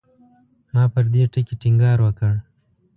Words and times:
ما 0.73 0.83
پر 0.93 1.05
دې 1.13 1.23
ټکي 1.33 1.55
ټینګار 1.61 1.97
وکړ. 2.01 2.33